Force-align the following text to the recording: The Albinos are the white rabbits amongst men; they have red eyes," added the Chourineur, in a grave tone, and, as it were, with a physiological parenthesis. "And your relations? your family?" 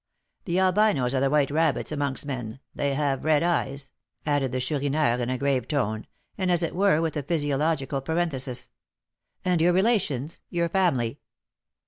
The 0.45 0.59
Albinos 0.59 1.13
are 1.13 1.19
the 1.19 1.29
white 1.29 1.51
rabbits 1.51 1.91
amongst 1.91 2.25
men; 2.25 2.59
they 2.73 2.95
have 2.95 3.23
red 3.23 3.43
eyes," 3.43 3.91
added 4.25 4.51
the 4.51 4.59
Chourineur, 4.59 5.21
in 5.21 5.29
a 5.29 5.37
grave 5.37 5.67
tone, 5.67 6.07
and, 6.39 6.49
as 6.51 6.63
it 6.63 6.73
were, 6.75 7.01
with 7.01 7.15
a 7.17 7.21
physiological 7.21 8.01
parenthesis. 8.01 8.71
"And 9.45 9.61
your 9.61 9.73
relations? 9.73 10.39
your 10.49 10.69
family?" 10.69 11.19